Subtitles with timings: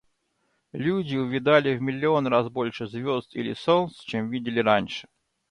[0.73, 5.07] Люди увидали в миллион раз больше звезд, или солнц, чем видели раньше.